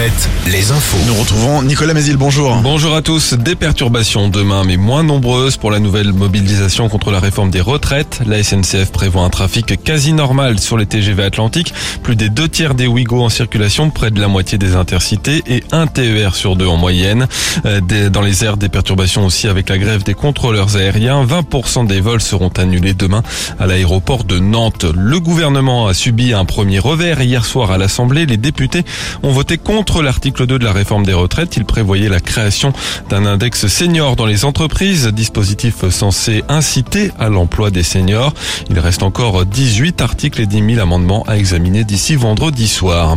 [0.00, 0.96] Alouette, les infos.
[1.06, 2.56] Nous retrouvons Nicolas Mézil, bonjour.
[2.62, 3.34] Bonjour à tous.
[3.34, 8.20] Des perturbations demain, mais moins nombreuses pour la nouvelle mobilisation contre la réforme des retraites.
[8.24, 11.74] La SNCF prévoit un trafic quasi normal sur les TGV Atlantiques.
[12.02, 15.62] Plus des deux tiers des Ouigo en circulation, près de la moitié des intercités et
[15.70, 17.26] un TER sur deux en moyenne.
[17.66, 21.26] Euh, dans les airs, des perturbations aussi avec la grève des contrôleurs aériens.
[21.26, 23.22] 20% des vols seront annulés demain
[23.58, 24.86] à l'aéroport de Nantes.
[24.94, 28.24] Le gouvernement a subi un premier revers hier soir à l'Assemblée.
[28.24, 28.84] Les députés
[29.22, 31.56] ont voté contre l'article 2 de la réforme des retraites.
[31.56, 32.72] Il prévoyait la création
[33.08, 38.32] d'un index senior dans les entreprises, dispositif censé inciter à l'emploi des seniors.
[38.70, 43.16] Il reste encore 18 articles et 10 000 amendements à examiner d'ici vendredi soir.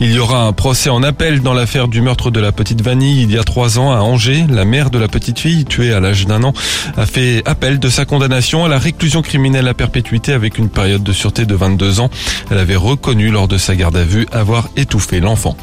[0.00, 3.22] Il y aura un procès en appel dans l'affaire du meurtre de la petite Vanille
[3.22, 4.44] il y a trois ans à Angers.
[4.48, 6.52] La mère de la petite fille, tuée à l'âge d'un an,
[6.96, 11.02] a fait appel de sa condamnation à la réclusion criminelle à perpétuité avec une période
[11.02, 12.10] de sûreté de 22 ans.
[12.50, 15.56] Elle avait reconnu lors de sa garde à vue avoir étouffé l'enfant.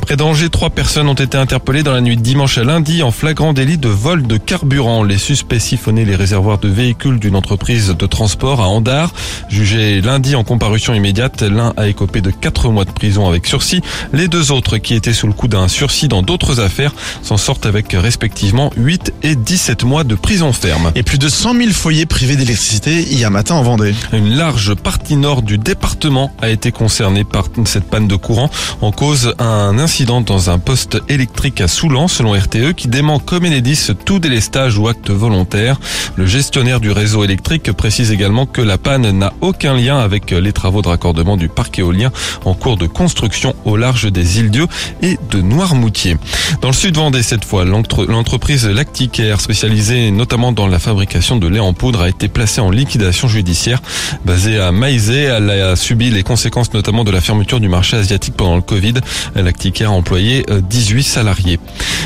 [0.00, 3.10] Près d'Angers, trois personnes ont été interpellées dans la nuit de dimanche à lundi en
[3.10, 5.02] flagrant délit de vol de carburant.
[5.02, 9.12] Les suspects siphonnaient les réservoirs de véhicules d'une entreprise de transport à Andar.
[9.48, 13.80] Jugé lundi en comparution immédiate, l'un a écopé de quatre mois de prison avec sursis.
[14.12, 17.66] Les deux autres, qui étaient sous le coup d'un sursis dans d'autres affaires, s'en sortent
[17.66, 20.92] avec respectivement 8 et 17 mois de prison ferme.
[20.94, 23.94] Et plus de 100 000 foyers privés d'électricité hier matin en Vendée.
[24.12, 28.50] Une large partie nord du département a été concernée par cette panne de courant
[28.80, 33.44] en cause un incident dans un poste électrique à Soulan, selon RTE, qui dément comme
[33.44, 35.78] Enedis tout délestage ou acte volontaire.
[36.16, 40.52] Le gestionnaire du réseau électrique précise également que la panne n'a aucun lien avec les
[40.52, 42.10] travaux de raccordement du parc éolien
[42.44, 44.66] en cours de construction au large des îles Dieu
[45.02, 46.16] et de Noirmoutier.
[46.62, 51.60] Dans le sud Vendée, cette fois, l'entreprise Lacticaire, spécialisée notamment dans la fabrication de lait
[51.60, 53.80] en poudre, a été placée en liquidation judiciaire.
[54.24, 58.34] Basée à Maizé, elle a subi les conséquences notamment de la fermeture du marché asiatique
[58.36, 58.94] pendant le Covid.
[59.36, 61.60] Lacticaire a employé 18 euh, salariés.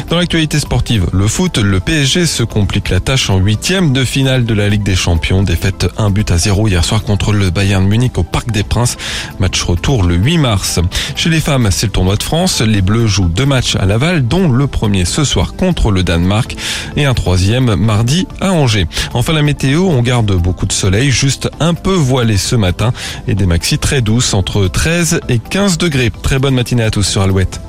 [0.08, 4.44] Dans l'actualité sportive, le foot, le PSG se complique la tâche en huitième de finale
[4.44, 5.42] de la Ligue des Champions.
[5.42, 8.96] Défaite un but à zéro hier soir contre le Bayern Munich au Parc des Princes.
[9.38, 10.80] Match retour le 8 mars.
[11.14, 12.60] Chez les femmes, c'est le tournoi de France.
[12.60, 16.56] Les Bleus jouent deux matchs à Laval, dont le premier ce soir contre le Danemark
[16.96, 18.88] et un troisième mardi à Angers.
[19.14, 22.92] Enfin la météo, on garde beaucoup de soleil, juste un peu voilé ce matin
[23.28, 26.10] et des maxis très douces entre 13 et 15 degrés.
[26.22, 27.59] Très bonne matinée à tous sur Alouette.